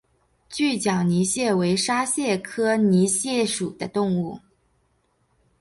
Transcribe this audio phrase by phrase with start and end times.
[0.49, 4.39] 锯脚泥蟹为沙蟹科泥蟹属的动物。